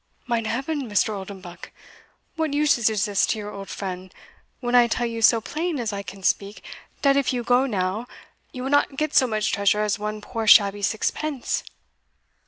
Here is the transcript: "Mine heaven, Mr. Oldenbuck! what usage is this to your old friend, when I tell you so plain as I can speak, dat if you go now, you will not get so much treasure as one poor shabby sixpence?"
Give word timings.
"Mine 0.25 0.45
heaven, 0.45 0.89
Mr. 0.89 1.13
Oldenbuck! 1.13 1.69
what 2.35 2.55
usage 2.55 2.89
is 2.89 3.05
this 3.05 3.23
to 3.27 3.37
your 3.37 3.51
old 3.51 3.69
friend, 3.69 4.11
when 4.59 4.73
I 4.73 4.87
tell 4.87 5.05
you 5.05 5.21
so 5.21 5.39
plain 5.39 5.79
as 5.79 5.93
I 5.93 6.01
can 6.01 6.23
speak, 6.23 6.63
dat 7.03 7.15
if 7.17 7.31
you 7.31 7.43
go 7.43 7.67
now, 7.67 8.07
you 8.51 8.63
will 8.63 8.71
not 8.71 8.97
get 8.97 9.13
so 9.13 9.27
much 9.27 9.51
treasure 9.51 9.83
as 9.83 9.99
one 9.99 10.19
poor 10.19 10.47
shabby 10.47 10.81
sixpence?" 10.81 11.63